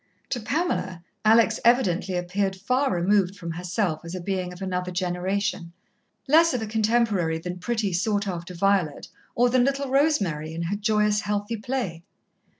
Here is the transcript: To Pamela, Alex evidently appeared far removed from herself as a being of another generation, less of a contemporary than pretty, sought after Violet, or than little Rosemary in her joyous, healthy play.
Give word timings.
To 0.31 0.39
Pamela, 0.39 1.03
Alex 1.23 1.59
evidently 1.63 2.15
appeared 2.15 2.55
far 2.55 2.91
removed 2.91 3.35
from 3.35 3.51
herself 3.51 4.01
as 4.03 4.15
a 4.15 4.19
being 4.19 4.51
of 4.51 4.59
another 4.59 4.89
generation, 4.89 5.73
less 6.27 6.55
of 6.55 6.61
a 6.63 6.65
contemporary 6.65 7.37
than 7.37 7.59
pretty, 7.59 7.93
sought 7.93 8.27
after 8.27 8.55
Violet, 8.55 9.09
or 9.35 9.47
than 9.51 9.63
little 9.63 9.91
Rosemary 9.91 10.55
in 10.55 10.63
her 10.63 10.75
joyous, 10.75 11.21
healthy 11.21 11.55
play. 11.57 12.01